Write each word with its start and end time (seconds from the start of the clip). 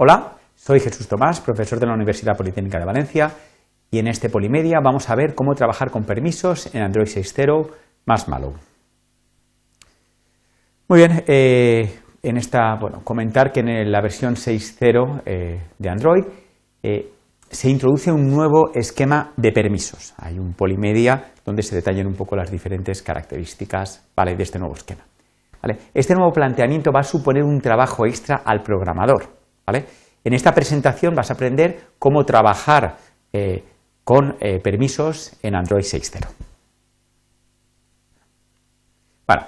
Hola, 0.00 0.36
soy 0.54 0.78
Jesús 0.78 1.08
Tomás, 1.08 1.40
profesor 1.40 1.80
de 1.80 1.86
la 1.86 1.92
Universidad 1.92 2.36
Politécnica 2.36 2.78
de 2.78 2.84
Valencia 2.84 3.32
y 3.90 3.98
en 3.98 4.06
este 4.06 4.30
Polimedia 4.30 4.78
vamos 4.80 5.10
a 5.10 5.16
ver 5.16 5.34
cómo 5.34 5.56
trabajar 5.56 5.90
con 5.90 6.04
permisos 6.04 6.72
en 6.72 6.82
Android 6.82 7.08
6.0 7.08 7.68
más 8.06 8.28
malo. 8.28 8.52
Muy 10.86 11.00
bien, 11.00 11.24
eh, 11.26 11.98
en 12.22 12.36
esta, 12.36 12.76
bueno, 12.80 13.00
comentar 13.02 13.50
que 13.50 13.58
en 13.58 13.90
la 13.90 14.00
versión 14.00 14.36
6.0 14.36 15.22
eh, 15.26 15.62
de 15.76 15.90
Android 15.90 16.22
eh, 16.80 17.10
se 17.50 17.68
introduce 17.68 18.12
un 18.12 18.30
nuevo 18.30 18.70
esquema 18.74 19.32
de 19.36 19.50
permisos. 19.50 20.14
Hay 20.18 20.38
un 20.38 20.52
Polimedia 20.52 21.32
donde 21.44 21.64
se 21.64 21.74
detallan 21.74 22.06
un 22.06 22.14
poco 22.14 22.36
las 22.36 22.52
diferentes 22.52 23.02
características 23.02 24.08
de 24.14 24.42
este 24.44 24.60
nuevo 24.60 24.76
esquema. 24.76 25.02
Este 25.92 26.14
nuevo 26.14 26.30
planteamiento 26.30 26.92
va 26.92 27.00
a 27.00 27.02
suponer 27.02 27.42
un 27.42 27.60
trabajo 27.60 28.06
extra 28.06 28.42
al 28.44 28.62
programador. 28.62 29.37
En 29.76 30.34
esta 30.34 30.52
presentación 30.52 31.14
vas 31.14 31.30
a 31.30 31.34
aprender 31.34 31.80
cómo 31.98 32.24
trabajar 32.24 32.96
eh, 33.32 33.64
con 34.04 34.36
eh, 34.40 34.58
permisos 34.60 35.32
en 35.42 35.54
Android 35.54 35.82
6.0. 35.82 36.26
Bueno, 39.26 39.46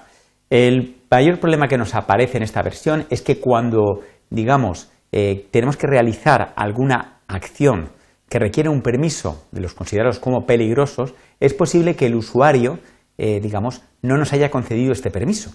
el 0.50 0.96
mayor 1.10 1.40
problema 1.40 1.68
que 1.68 1.78
nos 1.78 1.94
aparece 1.94 2.36
en 2.36 2.42
esta 2.42 2.62
versión 2.62 3.06
es 3.08 3.22
que 3.22 3.40
cuando, 3.40 4.00
digamos, 4.28 4.90
eh, 5.12 5.48
tenemos 5.50 5.76
que 5.76 5.86
realizar 5.86 6.52
alguna 6.56 7.20
acción 7.26 7.90
que 8.28 8.38
requiere 8.38 8.68
un 8.68 8.82
permiso 8.82 9.48
de 9.50 9.60
los 9.60 9.74
considerados 9.74 10.20
como 10.20 10.46
peligrosos, 10.46 11.14
es 11.40 11.54
posible 11.54 11.96
que 11.96 12.06
el 12.06 12.14
usuario, 12.14 12.78
digamos, 13.18 13.82
no 14.02 14.16
nos 14.16 14.32
haya 14.32 14.50
concedido 14.50 14.92
este 14.92 15.10
permiso. 15.10 15.50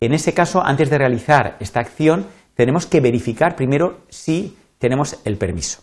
En 0.00 0.14
ese 0.14 0.32
caso, 0.32 0.64
antes 0.64 0.90
de 0.90 0.98
realizar 0.98 1.56
esta 1.58 1.80
acción, 1.80 2.26
tenemos 2.58 2.86
que 2.86 3.00
verificar 3.00 3.54
primero 3.54 4.00
si 4.08 4.58
tenemos 4.78 5.20
el 5.24 5.36
permiso. 5.36 5.80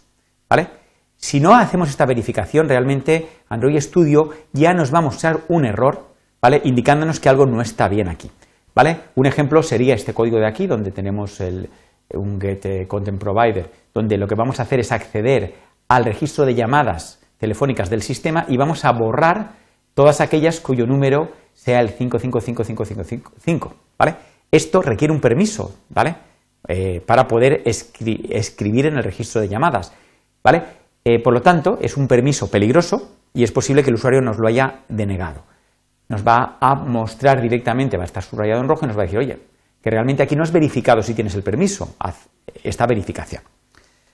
¿vale? 0.49 0.67
Si 1.15 1.39
no 1.39 1.55
hacemos 1.55 1.89
esta 1.89 2.05
verificación, 2.05 2.67
realmente 2.67 3.29
Android 3.47 3.79
Studio 3.79 4.31
ya 4.51 4.73
nos 4.73 4.93
va 4.93 4.97
a 4.97 5.03
mostrar 5.03 5.39
un 5.47 5.63
error, 5.63 6.05
¿vale? 6.41 6.59
indicándonos 6.65 7.21
que 7.21 7.29
algo 7.29 7.45
no 7.45 7.61
está 7.61 7.87
bien 7.87 8.09
aquí. 8.09 8.29
¿vale? 8.75 8.97
Un 9.15 9.25
ejemplo 9.25 9.63
sería 9.63 9.95
este 9.95 10.13
código 10.13 10.37
de 10.37 10.47
aquí, 10.47 10.67
donde 10.67 10.91
tenemos 10.91 11.39
un 12.09 12.41
get 12.41 12.65
eh, 12.65 12.87
content 12.89 13.21
provider, 13.21 13.71
donde 13.93 14.17
lo 14.17 14.27
que 14.27 14.35
vamos 14.35 14.59
a 14.59 14.63
hacer 14.63 14.81
es 14.81 14.91
acceder 14.91 15.55
al 15.87 16.03
registro 16.03 16.45
de 16.45 16.55
llamadas 16.55 17.25
telefónicas 17.37 17.89
del 17.89 18.01
sistema 18.01 18.47
y 18.49 18.57
vamos 18.57 18.83
a 18.83 18.91
borrar 18.91 19.51
todas 19.93 20.19
aquellas 20.19 20.59
cuyo 20.59 20.85
número 20.85 21.29
sea 21.53 21.79
el 21.79 21.87
555555. 21.91 23.73
¿vale? 23.97 24.15
Esto 24.51 24.81
requiere 24.81 25.13
un 25.13 25.21
permiso, 25.21 25.73
¿vale? 25.87 26.34
Eh, 26.67 27.01
para 27.05 27.27
poder 27.27 27.61
escribir 27.65 28.87
en 28.87 28.97
el 28.97 29.03
registro 29.03 29.41
de 29.41 29.47
llamadas, 29.47 29.93
¿vale? 30.43 30.63
Eh, 31.03 31.19
por 31.19 31.33
lo 31.33 31.41
tanto, 31.41 31.77
es 31.81 31.95
un 31.97 32.07
permiso 32.07 32.49
peligroso 32.49 33.11
y 33.33 33.43
es 33.43 33.51
posible 33.51 33.83
que 33.83 33.89
el 33.89 33.95
usuario 33.95 34.21
nos 34.21 34.39
lo 34.39 34.47
haya 34.47 34.79
denegado. 34.89 35.43
Nos 36.07 36.25
va 36.25 36.57
a 36.59 36.73
mostrar 36.73 37.41
directamente, 37.41 37.97
va 37.97 38.03
a 38.03 38.07
estar 38.07 38.23
subrayado 38.23 38.61
en 38.61 38.67
rojo 38.67 38.85
y 38.85 38.87
nos 38.87 38.97
va 38.97 39.01
a 39.01 39.05
decir, 39.05 39.19
oye, 39.19 39.37
que 39.81 39.89
realmente 39.91 40.23
aquí 40.23 40.35
no 40.35 40.41
has 40.41 40.51
verificado 40.51 41.03
si 41.03 41.13
tienes 41.13 41.35
el 41.35 41.43
permiso, 41.43 41.95
haz 41.99 42.27
esta 42.63 42.87
verificación. 42.87 43.43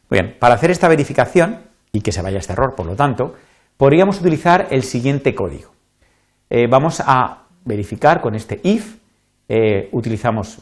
Muy 0.09 0.19
bien, 0.19 0.35
para 0.37 0.55
hacer 0.55 0.71
esta 0.71 0.89
verificación 0.89 1.59
y 1.93 2.01
que 2.01 2.11
se 2.11 2.21
vaya 2.21 2.39
este 2.39 2.51
error, 2.51 2.75
por 2.75 2.85
lo 2.85 2.95
tanto, 2.97 3.35
podríamos 3.77 4.19
utilizar 4.19 4.67
el 4.71 4.83
siguiente 4.83 5.33
código. 5.33 5.71
Eh, 6.49 6.67
vamos 6.69 7.01
a 7.05 7.43
verificar 7.63 8.19
con 8.19 8.35
este 8.35 8.59
if 8.63 8.97
eh, 9.53 9.89
utilizamos 9.91 10.59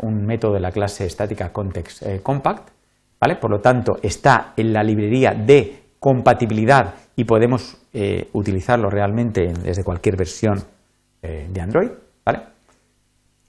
un 0.00 0.26
método 0.26 0.54
de 0.54 0.58
la 0.58 0.72
clase 0.72 1.06
estática 1.06 1.52
context 1.52 2.02
eh, 2.02 2.20
compact, 2.24 2.70
¿vale? 3.20 3.36
Por 3.36 3.52
lo 3.52 3.60
tanto, 3.60 3.92
está 4.02 4.52
en 4.56 4.72
la 4.72 4.82
librería 4.82 5.30
de 5.30 5.82
compatibilidad 6.00 6.92
y 7.14 7.22
podemos 7.22 7.76
eh, 7.92 8.30
utilizarlo 8.32 8.90
realmente 8.90 9.52
desde 9.62 9.84
cualquier 9.84 10.16
versión 10.16 10.60
de 11.22 11.60
Android, 11.60 11.90
¿vale? 12.26 12.40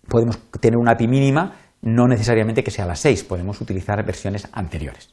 Podemos 0.08 0.38
tener 0.62 0.78
una 0.78 0.92
API 0.92 1.08
mínima, 1.08 1.56
no 1.82 2.08
necesariamente 2.08 2.64
que 2.64 2.70
sea 2.70 2.86
la 2.86 2.96
6, 2.96 3.24
podemos 3.24 3.60
utilizar 3.62 4.06
versiones 4.06 4.48
anteriores. 4.52 5.12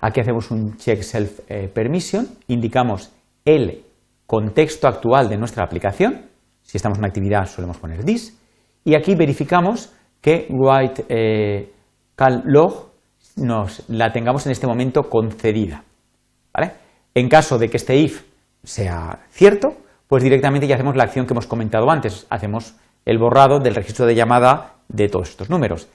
aquí 0.00 0.20
hacemos 0.20 0.52
un 0.52 0.76
check 0.76 1.02
self 1.02 1.40
permission, 1.74 2.28
indicamos 2.46 3.12
el 3.44 3.82
contexto 4.24 4.86
actual 4.86 5.28
de 5.28 5.36
nuestra 5.36 5.64
aplicación, 5.64 6.26
si 6.66 6.78
estamos 6.78 6.98
en 6.98 7.02
una 7.02 7.08
actividad 7.08 7.46
solemos 7.46 7.78
poner 7.78 8.04
this. 8.04 8.35
Y 8.86 8.94
aquí 8.94 9.16
verificamos 9.16 9.92
que 10.20 10.46
write 10.48 11.04
eh, 11.08 11.72
cal 12.14 12.42
log 12.44 12.92
nos 13.34 13.82
la 13.88 14.12
tengamos 14.12 14.46
en 14.46 14.52
este 14.52 14.68
momento 14.68 15.10
concedida. 15.10 15.82
En 17.14 17.30
caso 17.30 17.58
de 17.58 17.70
que 17.70 17.78
este 17.78 17.96
if 17.96 18.24
sea 18.62 19.24
cierto, 19.30 19.68
pues 20.06 20.22
directamente 20.22 20.66
ya 20.66 20.74
hacemos 20.74 20.96
la 20.96 21.04
acción 21.04 21.26
que 21.26 21.32
hemos 21.32 21.46
comentado 21.46 21.90
antes. 21.90 22.26
Hacemos 22.28 22.76
el 23.06 23.18
borrado 23.18 23.58
del 23.58 23.74
registro 23.74 24.04
de 24.04 24.14
llamada 24.14 24.74
de 24.88 25.08
todos 25.08 25.30
estos 25.30 25.48
números. 25.48 25.88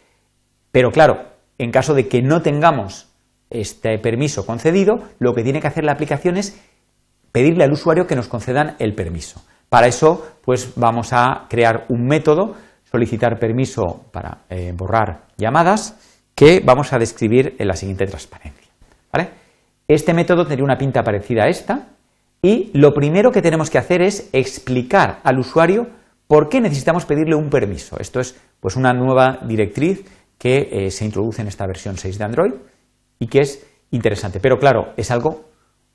Pero 0.72 0.90
claro, 0.90 1.28
en 1.60 1.72
caso 1.72 1.94
de 1.94 2.08
que 2.08 2.24
no 2.24 2.42
tengamos 2.42 3.08
este 3.52 4.00
permiso 4.00 4.48
concedido, 4.48 5.04
lo 5.20 5.34
que 5.34 5.44
tiene 5.44 5.62
que 5.62 5.68
hacer 5.68 5.84
la 5.84 5.92
aplicación 5.92 6.38
es 6.38 6.60
pedirle 7.32 7.64
al 7.64 7.72
usuario 7.72 8.08
que 8.08 8.16
nos 8.16 8.28
concedan 8.28 8.76
el 8.80 8.96
permiso. 8.96 9.44
Para 9.70 9.88
eso, 9.88 10.26
pues 10.44 10.74
vamos 10.76 11.14
a 11.14 11.46
crear 11.50 11.86
un 11.88 12.08
método, 12.08 12.56
solicitar 12.92 13.40
permiso 13.40 14.06
para 14.12 14.40
eh, 14.50 14.74
borrar 14.76 15.28
llamadas, 15.38 15.96
que 16.36 16.62
vamos 16.64 16.92
a 16.94 17.00
describir 17.00 17.56
en 17.58 17.68
la 17.68 17.76
siguiente 17.76 18.06
transparencia. 18.06 18.62
Este 19.88 20.14
método 20.14 20.46
tendría 20.46 20.64
una 20.64 20.78
pinta 20.78 21.04
parecida 21.04 21.44
a 21.44 21.50
esta, 21.50 21.90
y 22.42 22.72
lo 22.74 22.94
primero 22.94 23.30
que 23.30 23.42
tenemos 23.42 23.70
que 23.70 23.78
hacer 23.78 24.02
es 24.02 24.30
explicar 24.32 25.20
al 25.24 25.38
usuario 25.38 25.90
por 26.28 26.48
qué 26.48 26.62
necesitamos 26.62 27.06
pedirle 27.06 27.36
un 27.36 27.50
permiso. 27.50 27.98
Esto 28.00 28.22
es 28.22 28.40
pues 28.62 28.78
una 28.78 28.94
nueva 28.94 29.40
directriz 29.46 30.06
que 30.38 30.70
eh, 30.72 30.92
se 30.92 31.04
introduce 31.04 31.42
en 31.42 31.50
esta 31.50 31.68
versión 31.68 31.98
6 31.98 32.18
de 32.18 32.24
Android 32.24 32.54
y 33.20 33.28
que 33.28 33.42
es 33.42 33.68
interesante. 33.92 34.40
Pero 34.40 34.58
claro, 34.58 34.94
es 34.96 35.12
algo 35.12 35.50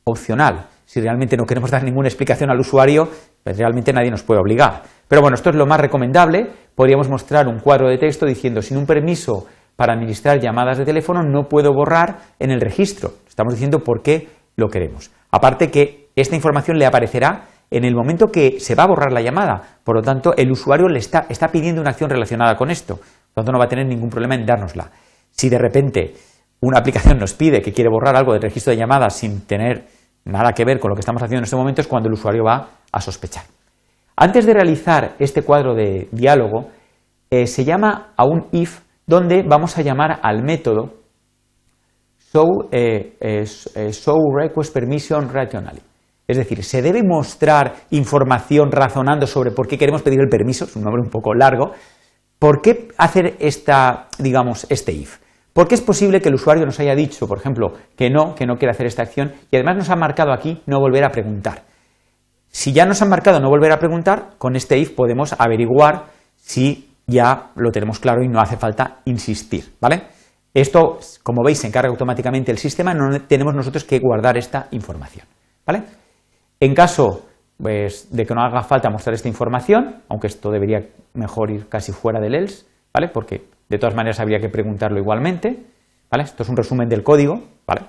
opcional. 0.05 0.67
Si 0.85 1.01
realmente 1.01 1.39
no 1.39 1.47
queremos 1.47 1.71
dar 1.71 1.83
ninguna 1.83 2.09
explicación 2.09 2.51
al 2.51 2.61
usuario, 2.61 3.09
pues 3.47 3.59
realmente 3.59 3.93
nadie 3.93 4.11
nos 4.11 4.25
puede 4.25 4.41
obligar. 4.41 4.83
Pero 5.07 5.23
bueno, 5.23 5.37
esto 5.37 5.51
es 5.51 5.57
lo 5.57 5.67
más 5.67 5.79
recomendable. 5.79 6.49
Podríamos 6.75 7.09
mostrar 7.09 7.47
un 7.47 7.61
cuadro 7.61 7.89
de 7.89 7.97
texto 7.97 8.27
diciendo, 8.27 8.61
sin 8.61 8.77
un 8.77 8.87
permiso 8.87 9.47
para 9.77 9.93
administrar 9.93 10.41
llamadas 10.41 10.79
de 10.79 10.85
teléfono, 10.85 11.23
no 11.23 11.45
puedo 11.45 11.73
borrar 11.73 12.17
en 12.41 12.51
el 12.51 12.61
registro. 12.61 13.13
Estamos 13.29 13.55
diciendo 13.55 13.85
por 13.85 14.03
qué 14.03 14.27
lo 14.57 14.67
queremos. 14.67 15.13
Aparte 15.31 15.71
que 15.71 16.09
esta 16.17 16.35
información 16.35 16.77
le 16.77 16.87
aparecerá 16.87 17.45
en 17.71 17.85
el 17.85 17.95
momento 17.95 18.33
que 18.33 18.59
se 18.59 18.75
va 18.75 18.83
a 18.83 18.89
borrar 18.89 19.13
la 19.13 19.21
llamada. 19.21 19.79
Por 19.85 19.95
lo 19.95 20.03
tanto, 20.03 20.35
el 20.37 20.51
usuario 20.51 20.89
le 20.89 20.99
está, 20.99 21.29
pidiendo 21.53 21.81
una 21.81 21.91
acción 21.91 22.11
relacionada 22.11 22.57
con 22.57 22.69
esto. 22.69 22.97
Por 22.97 23.05
lo 23.05 23.45
tanto, 23.45 23.53
no 23.53 23.59
va 23.61 23.67
a 23.67 23.69
tener 23.69 23.87
ningún 23.87 24.11
problema 24.11 24.35
en 24.35 24.45
dárnosla. 24.45 24.91
Si 25.31 25.49
de 25.49 25.59
repente 25.59 26.15
una 26.63 26.81
aplicación 26.81 27.17
nos 27.19 27.35
pide 27.35 27.63
que 27.63 27.73
quiere 27.73 27.91
borrar 27.91 28.17
algo 28.17 28.33
del 28.33 28.43
registro 28.43 28.73
de 28.73 28.79
llamadas 28.79 29.15
sin 29.15 29.47
tener 29.47 29.87
nada 30.27 30.53
que 30.53 30.65
ver 30.65 30.79
con 30.79 30.91
lo 30.91 30.95
que 30.95 31.01
estamos 31.01 31.23
haciendo 31.23 31.41
en 31.41 31.45
este 31.45 31.57
momento 31.57 31.81
es 31.81 31.87
cuando 31.87 32.09
el 32.09 32.15
usuario 32.15 32.45
va 32.45 32.69
a 32.93 33.01
sospechar. 33.01 33.45
Antes 34.17 34.47
de 34.47 34.55
realizar 34.55 35.15
este 35.19 35.43
cuadro 35.43 35.75
de 35.75 36.09
diálogo, 36.11 36.69
eh, 37.31 37.47
se 37.47 37.65
llama 37.65 38.13
a 38.17 38.25
un 38.25 38.47
if 38.53 38.81
donde 39.07 39.43
vamos 39.43 39.79
a 39.79 39.83
llamar 39.83 40.19
al 40.23 40.43
método 40.43 40.95
show, 42.33 42.69
eh, 42.71 43.17
eh, 43.21 43.45
show 43.93 44.17
request 44.35 44.75
permission 44.75 45.29
rationally. 45.33 45.81
Es 46.27 46.37
decir, 46.37 46.65
se 46.65 46.83
debe 46.83 47.03
mostrar 47.05 47.75
información 47.91 48.73
razonando 48.73 49.27
sobre 49.27 49.53
por 49.53 49.69
qué 49.69 49.79
queremos 49.79 50.03
pedir 50.03 50.21
el 50.21 50.29
permiso, 50.29 50.65
es 50.65 50.75
un 50.75 50.83
nombre 50.83 51.03
un 51.03 51.11
poco 51.11 51.35
largo. 51.35 51.71
¿Por 52.39 52.61
qué 52.61 52.89
hacer 52.99 53.37
esta, 53.39 54.09
digamos, 54.19 54.67
este 54.69 54.93
if? 54.93 55.19
Porque 55.57 55.75
es 55.75 55.81
posible 55.81 56.21
que 56.21 56.29
el 56.29 56.35
usuario 56.35 56.67
nos 56.67 56.79
haya 56.81 56.95
dicho, 56.95 57.27
por 57.27 57.39
ejemplo, 57.39 57.73
que 57.97 58.11
no, 58.11 58.35
que 58.35 58.45
no 58.45 58.57
quiere 58.59 58.73
hacer 58.73 58.85
esta 58.85 59.01
acción 59.01 59.33
y 59.51 59.57
además 59.57 59.77
nos 59.79 59.89
ha 59.89 59.97
marcado 59.97 60.35
aquí 60.35 60.61
no 60.67 60.81
volver 60.81 61.03
a 61.03 61.09
preguntar. 61.09 61.63
Si 62.51 62.75
ya 62.75 62.85
nos 62.85 63.01
han 63.01 63.09
marcado 63.09 63.41
no 63.41 63.49
volver 63.49 63.73
a 63.73 63.79
preguntar, 63.79 64.35
con 64.37 64.55
este 64.55 64.77
if 64.77 64.91
podemos 64.91 65.35
averiguar 65.39 66.09
si 66.37 66.91
ya 67.07 67.53
lo 67.57 67.71
tenemos 67.71 67.99
claro 68.01 68.23
y 68.23 68.29
no 68.29 68.39
hace 68.39 68.59
falta 68.59 68.99
insistir, 69.07 69.73
¿vale? 69.81 70.03
Esto, 70.53 70.99
como 71.23 71.43
veis, 71.43 71.57
se 71.57 71.69
encarga 71.69 71.89
automáticamente 71.89 72.53
el 72.53 72.59
sistema, 72.59 72.93
no 72.93 73.19
tenemos 73.23 73.55
nosotros 73.55 73.85
que 73.85 73.99
guardar 73.99 74.37
esta 74.37 74.69
información, 74.73 75.27
¿vale? 75.65 75.85
En 76.61 76.75
caso 76.75 77.29
pues, 77.57 78.15
de 78.15 78.27
que 78.27 78.35
no 78.35 78.43
haga 78.43 78.63
falta 78.63 78.91
mostrar 78.91 79.15
esta 79.15 79.29
información, 79.29 80.03
aunque 80.11 80.27
esto 80.27 80.51
debería 80.51 80.87
mejor 81.15 81.51
ir 81.51 81.67
casi 81.71 81.93
fuera 81.93 82.21
del 82.21 82.35
else, 82.35 82.67
¿vale? 82.93 83.09
Porque 83.09 83.56
de 83.69 83.79
todas 83.79 83.95
maneras, 83.95 84.21
habría 84.21 84.39
que 84.39 84.49
preguntarlo 84.49 84.99
igualmente. 84.99 85.65
¿vale? 86.11 86.25
Esto 86.25 86.43
es 86.43 86.49
un 86.49 86.57
resumen 86.57 86.89
del 86.89 87.03
código. 87.03 87.43
¿vale? 87.67 87.83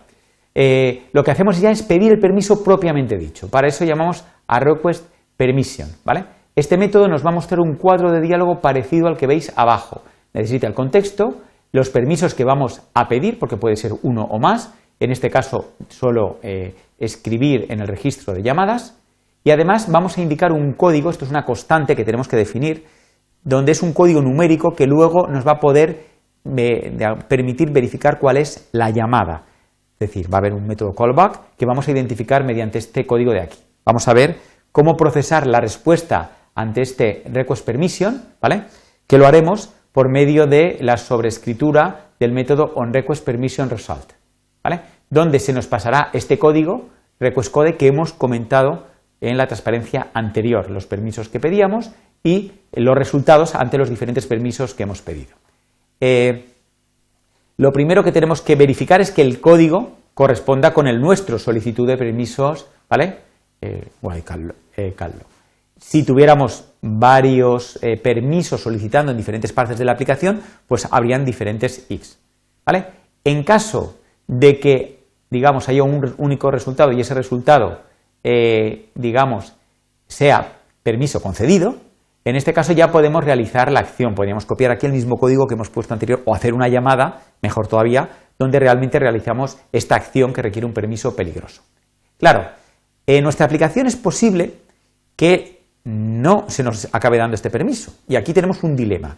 Eh, 0.56 1.08
lo 1.14 1.24
que 1.24 1.32
hacemos 1.32 1.60
ya 1.60 1.72
es 1.72 1.84
pedir 1.84 2.12
el 2.12 2.20
permiso 2.20 2.64
propiamente 2.64 3.18
dicho. 3.18 3.50
Para 3.50 3.68
eso 3.68 3.86
llamamos 3.86 4.26
a 4.48 4.60
request 4.60 5.12
permission. 5.38 5.90
¿vale? 6.04 6.26
Este 6.56 6.78
método 6.78 7.08
nos 7.08 7.24
va 7.24 7.30
a 7.30 7.36
mostrar 7.36 7.60
un 7.60 7.76
cuadro 7.76 8.12
de 8.12 8.22
diálogo 8.22 8.60
parecido 8.62 9.08
al 9.08 9.18
que 9.18 9.28
veis 9.28 9.54
abajo. 9.56 10.02
Necesita 10.34 10.68
el 10.68 10.74
contexto, 10.74 11.42
los 11.72 11.90
permisos 11.90 12.34
que 12.34 12.44
vamos 12.44 12.82
a 12.94 13.08
pedir, 13.08 13.38
porque 13.38 13.58
puede 13.58 13.76
ser 13.76 13.92
uno 14.02 14.24
o 14.24 14.40
más, 14.40 14.74
en 15.00 15.12
este 15.12 15.30
caso 15.30 15.74
solo 15.90 16.40
eh, 16.42 16.74
escribir 16.98 17.68
en 17.70 17.82
el 17.82 17.88
registro 17.88 18.34
de 18.34 18.42
llamadas, 18.42 19.00
y 19.44 19.52
además 19.52 19.92
vamos 19.92 20.18
a 20.18 20.22
indicar 20.22 20.52
un 20.52 20.74
código, 20.74 21.10
esto 21.10 21.26
es 21.26 21.32
una 21.32 21.46
constante 21.46 21.96
que 21.96 22.04
tenemos 22.04 22.28
que 22.28 22.36
definir, 22.36 22.86
donde 23.48 23.72
es 23.72 23.82
un 23.82 23.94
código 23.94 24.22
numérico 24.22 24.72
que 24.72 24.86
luego 24.86 25.26
nos 25.28 25.48
va 25.48 25.54
a 25.54 25.60
poder 25.60 26.04
eh, 26.58 26.98
permitir 27.30 27.72
verificar 27.72 28.20
cuál 28.20 28.36
es 28.36 28.68
la 28.74 28.90
llamada. 28.90 29.46
Es 29.98 30.10
decir, 30.10 30.32
va 30.32 30.38
a 30.38 30.40
haber 30.40 30.54
un 30.54 30.68
método 30.68 30.94
callback 30.94 31.56
que 31.58 31.66
vamos 31.66 31.88
a 31.88 31.92
identificar 31.92 32.44
mediante 32.44 32.78
este 32.78 33.08
código 33.08 33.32
de 33.32 33.42
aquí. 33.42 33.58
Vamos 33.86 34.06
a 34.10 34.14
ver 34.14 34.36
cómo 34.74 34.98
procesar 34.98 35.48
la 35.48 35.62
respuesta 35.62 36.32
ante 36.56 36.82
este 36.82 37.24
request 37.32 37.66
permission, 37.66 38.22
¿vale? 38.42 38.66
Que 39.08 39.18
lo 39.18 39.26
haremos 39.26 39.74
por 39.94 40.12
medio 40.12 40.46
de 40.46 40.78
la 40.82 40.98
sobrescritura 40.98 42.10
del 42.20 42.34
método 42.34 42.74
onRequestPermissionResult, 42.76 44.12
¿vale? 44.62 44.82
Donde 45.10 45.40
se 45.40 45.54
nos 45.54 45.68
pasará 45.68 46.10
este 46.12 46.38
código, 46.38 46.90
request 47.18 47.54
code, 47.54 47.78
que 47.78 47.88
hemos 47.88 48.12
comentado 48.12 48.88
en 49.22 49.38
la 49.38 49.48
transparencia 49.48 50.10
anterior, 50.14 50.70
los 50.70 50.86
permisos 50.86 51.30
que 51.30 51.40
pedíamos 51.40 51.92
y 52.28 52.52
los 52.74 52.98
resultados 52.98 53.56
ante 53.56 53.78
los 53.78 53.90
diferentes 53.90 54.28
permisos 54.28 54.74
que 54.74 54.84
hemos 54.84 55.02
pedido. 55.02 55.36
Eh, 56.02 56.46
lo 57.56 57.72
primero 57.72 58.04
que 58.04 58.12
tenemos 58.12 58.42
que 58.42 58.56
verificar 58.56 59.00
es 59.00 59.12
que 59.12 59.22
el 59.22 59.40
código 59.40 59.98
corresponda 60.14 60.74
con 60.74 60.88
el 60.88 61.00
nuestro 61.00 61.40
solicitud 61.40 61.88
de 61.88 61.96
permisos, 61.96 62.68
¿vale? 62.90 63.20
Eh, 63.62 63.88
eh, 64.76 64.96
si 65.80 66.04
tuviéramos 66.04 66.66
varios 66.82 67.80
permisos 68.04 68.62
solicitando 68.62 69.12
en 69.12 69.18
diferentes 69.18 69.54
partes 69.54 69.78
de 69.78 69.86
la 69.86 69.94
aplicación, 69.94 70.42
pues 70.68 70.88
habrían 70.92 71.24
diferentes 71.24 71.86
X. 71.90 72.20
¿vale? 72.66 72.86
En 73.24 73.44
caso 73.44 73.96
de 74.28 74.60
que, 74.60 75.04
digamos, 75.30 75.70
haya 75.70 75.84
un 75.84 76.16
único 76.18 76.52
resultado 76.52 76.92
y 76.92 77.02
ese 77.02 77.14
resultado, 77.14 77.82
digamos, 78.24 79.54
sea 80.08 80.58
permiso 80.84 81.22
concedido, 81.22 81.76
en 82.30 82.36
este 82.36 82.54
caso 82.54 82.74
ya 82.74 82.92
podemos 82.92 83.24
realizar 83.24 83.72
la 83.72 83.80
acción. 83.80 84.14
Podríamos 84.14 84.46
copiar 84.46 84.72
aquí 84.72 84.86
el 84.86 84.92
mismo 84.92 85.16
código 85.16 85.48
que 85.48 85.54
hemos 85.54 85.70
puesto 85.70 85.94
anterior 85.94 86.24
o 86.26 86.36
hacer 86.36 86.54
una 86.54 86.68
llamada, 86.68 87.22
mejor 87.42 87.68
todavía, 87.68 88.10
donde 88.38 88.60
realmente 88.60 89.00
realizamos 89.00 89.58
esta 89.72 89.96
acción 89.96 90.34
que 90.34 90.42
requiere 90.42 90.66
un 90.66 90.74
permiso 90.74 91.16
peligroso. 91.16 91.62
Claro, 92.20 92.50
en 93.06 93.24
nuestra 93.24 93.46
aplicación 93.46 93.88
es 93.88 93.96
posible 93.96 94.56
que 95.16 95.62
no 95.86 96.50
se 96.50 96.64
nos 96.64 96.94
acabe 96.94 97.18
dando 97.18 97.36
este 97.36 97.50
permiso. 97.50 97.94
Y 98.10 98.18
aquí 98.18 98.34
tenemos 98.34 98.62
un 98.62 98.76
dilema. 98.76 99.16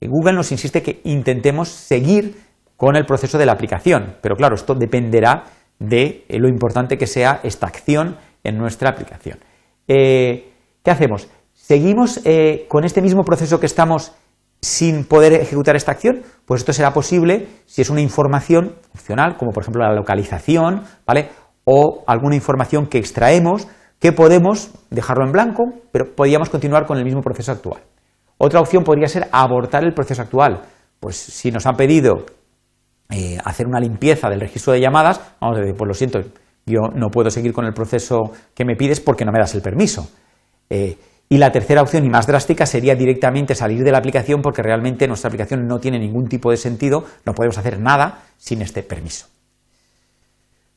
Google 0.00 0.32
nos 0.32 0.50
insiste 0.50 0.82
que 0.82 1.02
intentemos 1.04 1.68
seguir 1.68 2.40
con 2.78 2.96
el 2.96 3.04
proceso 3.04 3.36
de 3.36 3.44
la 3.44 3.52
aplicación, 3.52 4.16
pero 4.22 4.34
claro, 4.34 4.54
esto 4.54 4.74
dependerá 4.74 5.44
de 5.78 6.24
lo 6.30 6.48
importante 6.48 6.96
que 6.96 7.06
sea 7.06 7.40
esta 7.42 7.66
acción 7.66 8.16
en 8.44 8.56
nuestra 8.56 8.88
aplicación. 8.88 9.40
Eh, 9.88 10.52
¿Qué 10.82 10.90
hacemos? 10.90 11.28
¿Seguimos 11.66 12.20
eh, 12.24 12.66
con 12.68 12.84
este 12.84 13.02
mismo 13.02 13.24
proceso 13.24 13.58
que 13.58 13.66
estamos 13.66 14.12
sin 14.62 15.04
poder 15.04 15.32
ejecutar 15.32 15.74
esta 15.74 15.90
acción? 15.90 16.22
Pues 16.44 16.60
esto 16.60 16.72
será 16.72 16.92
posible 16.92 17.48
si 17.66 17.82
es 17.82 17.90
una 17.90 18.00
información 18.00 18.76
funcional, 18.94 19.36
como 19.36 19.50
por 19.50 19.64
ejemplo 19.64 19.82
la 19.82 19.92
localización, 19.92 20.84
¿vale? 21.04 21.28
o 21.64 22.04
alguna 22.06 22.36
información 22.36 22.86
que 22.86 22.98
extraemos 22.98 23.66
que 23.98 24.12
podemos 24.12 24.70
dejarlo 24.90 25.26
en 25.26 25.32
blanco, 25.32 25.64
pero 25.90 26.14
podríamos 26.14 26.50
continuar 26.50 26.86
con 26.86 26.98
el 26.98 27.04
mismo 27.04 27.20
proceso 27.20 27.50
actual. 27.50 27.82
Otra 28.38 28.60
opción 28.60 28.84
podría 28.84 29.08
ser 29.08 29.26
abortar 29.32 29.82
el 29.82 29.92
proceso 29.92 30.22
actual. 30.22 30.62
Pues 31.00 31.16
si 31.16 31.50
nos 31.50 31.66
han 31.66 31.74
pedido 31.74 32.26
eh, 33.10 33.38
hacer 33.44 33.66
una 33.66 33.80
limpieza 33.80 34.30
del 34.30 34.38
registro 34.38 34.72
de 34.72 34.80
llamadas, 34.80 35.20
vamos 35.40 35.58
a 35.58 35.62
decir, 35.62 35.74
pues 35.76 35.88
lo 35.88 35.94
siento, 35.94 36.20
yo 36.64 36.82
no 36.94 37.08
puedo 37.08 37.28
seguir 37.28 37.52
con 37.52 37.64
el 37.64 37.74
proceso 37.74 38.30
que 38.54 38.64
me 38.64 38.76
pides 38.76 39.00
porque 39.00 39.24
no 39.24 39.32
me 39.32 39.40
das 39.40 39.56
el 39.56 39.62
permiso. 39.62 40.08
Eh, 40.70 40.96
y 41.28 41.38
la 41.38 41.50
tercera 41.50 41.82
opción 41.82 42.04
y 42.04 42.08
más 42.08 42.26
drástica 42.26 42.66
sería 42.66 42.94
directamente 42.94 43.54
salir 43.54 43.82
de 43.82 43.90
la 43.90 43.98
aplicación 43.98 44.42
porque 44.42 44.62
realmente 44.62 45.08
nuestra 45.08 45.28
aplicación 45.28 45.66
no 45.66 45.78
tiene 45.78 45.98
ningún 45.98 46.28
tipo 46.28 46.50
de 46.50 46.56
sentido, 46.56 47.04
no 47.24 47.32
podemos 47.32 47.58
hacer 47.58 47.80
nada 47.80 48.22
sin 48.36 48.62
este 48.62 48.82
permiso. 48.82 49.26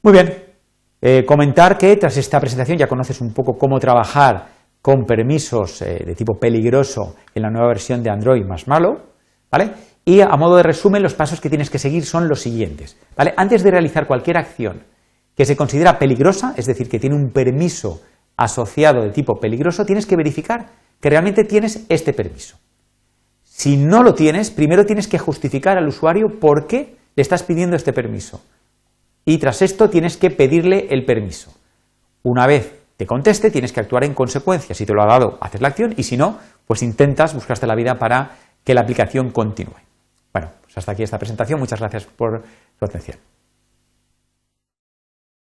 Muy 0.02 0.14
bien, 0.14 0.44
eh, 1.02 1.24
comentar 1.26 1.78
que 1.78 1.96
tras 1.98 2.18
esta 2.18 2.40
presentación 2.40 2.78
ya 2.78 2.88
conoces 2.88 3.22
un 3.22 3.34
poco 3.34 3.58
cómo 3.58 3.80
trabajar 3.80 4.48
con 4.82 5.06
permisos 5.06 5.82
eh, 5.82 6.04
de 6.06 6.16
tipo 6.16 6.40
peligroso 6.40 7.16
en 7.36 7.44
la 7.44 7.50
nueva 7.50 7.68
versión 7.68 8.02
de 8.02 8.10
Android 8.10 8.46
más 8.46 8.68
malo, 8.68 9.10
¿vale? 9.52 9.72
Y 10.06 10.22
a 10.22 10.36
modo 10.38 10.56
de 10.56 10.64
resumen, 10.64 11.04
los 11.04 11.14
pasos 11.14 11.40
que 11.40 11.50
tienes 11.50 11.70
que 11.70 11.78
seguir 11.78 12.06
son 12.06 12.28
los 12.28 12.42
siguientes, 12.42 12.98
¿vale? 13.16 13.34
Antes 13.38 13.62
de 13.62 13.72
realizar 13.72 14.08
cualquier 14.08 14.38
acción 14.38 14.84
que 15.36 15.46
se 15.46 15.56
considera 15.56 16.00
peligrosa, 16.00 16.54
es 16.58 16.66
decir, 16.66 16.90
que 16.90 17.00
tiene 17.00 17.16
un 17.16 17.32
permiso 17.32 18.02
asociado 18.44 19.02
de 19.02 19.12
tipo 19.12 19.40
peligroso, 19.40 19.86
tienes 19.86 20.06
que 20.06 20.16
verificar 20.16 20.68
que 21.00 21.10
realmente 21.10 21.44
tienes 21.44 21.86
este 21.90 22.14
permiso. 22.14 22.58
Si 23.44 23.78
no 23.78 24.04
lo 24.04 24.14
tienes, 24.14 24.52
primero 24.52 24.86
tienes 24.86 25.08
que 25.08 25.20
justificar 25.20 25.78
al 25.78 25.88
usuario 25.88 26.40
por 26.40 26.68
qué 26.68 26.98
le 27.16 27.22
estás 27.22 27.44
pidiendo 27.44 27.76
este 27.76 27.94
permiso 27.94 28.42
y 29.26 29.38
tras 29.38 29.62
esto 29.62 29.90
tienes 29.90 30.18
que 30.18 30.32
pedirle 30.32 30.88
el 30.90 31.06
permiso. 31.06 31.54
Una 32.24 32.48
vez 32.48 32.80
te 32.98 33.06
conteste, 33.06 33.52
tienes 33.52 33.72
que 33.72 33.80
actuar 33.80 34.04
en 34.04 34.14
consecuencia. 34.14 34.74
Si 34.74 34.86
te 34.86 34.94
lo 34.94 35.04
ha 35.04 35.08
dado, 35.08 35.38
haces 35.42 35.62
la 35.62 35.68
acción 35.68 35.94
y 35.98 36.04
si 36.04 36.18
no, 36.18 36.40
pues 36.66 36.82
intentas 36.82 37.34
buscarte 37.36 37.68
la 37.68 37.76
vida 37.76 37.96
para 38.00 38.38
que 38.64 38.74
la 38.74 38.82
aplicación 38.82 39.32
continúe. 39.32 39.78
Bueno, 40.34 40.50
pues 40.64 40.78
hasta 40.78 40.94
aquí 40.94 41.04
esta 41.04 41.20
presentación. 41.20 41.60
Muchas 41.60 41.80
gracias 41.80 42.06
por 42.06 42.44
su 42.80 42.86
atención. 42.86 43.18